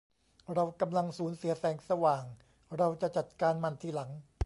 [0.53, 2.25] เรากำลังสูญเสียแสงสว่าง
[2.77, 4.09] เราจะจัดการมันทีหลัง